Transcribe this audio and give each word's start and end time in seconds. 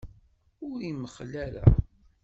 Ur 0.67 0.77
imxell 0.91 1.33
ara. 1.45 1.65